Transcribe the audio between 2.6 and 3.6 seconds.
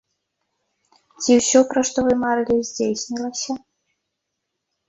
здзейснілася?